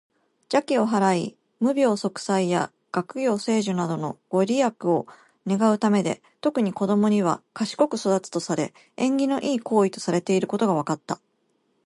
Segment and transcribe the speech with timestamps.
[0.51, 5.05] 邪気を払い、無病息災や学業成就などのご利益を
[5.45, 11.21] 願うためで、特に子どもには「賢く育つ」とされ、縁起の良い行為とされていることが分かった。